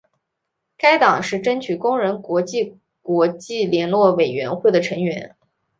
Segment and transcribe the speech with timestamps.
[0.77, 5.35] 该党是争取工人国际国际联络委员会的成员。